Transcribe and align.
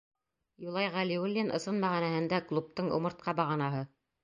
Юлай 0.63 0.89
Ғәлиуллин— 0.95 1.51
ысын 1.59 1.77
мәғәнәһендә 1.85 2.41
клубтың 2.49 2.91
умыртҡа 2.99 3.39
бағанаһы. 3.45 3.87